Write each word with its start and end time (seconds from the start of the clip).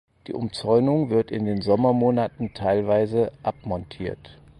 Die 0.25 0.33
Umzäunung 0.33 1.11
wird 1.11 1.29
in 1.29 1.45
den 1.45 1.61
Sommermonaten 1.61 2.55
teilweise 2.55 3.31
abmontiert. 3.43 4.39